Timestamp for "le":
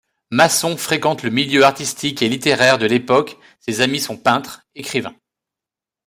1.21-1.29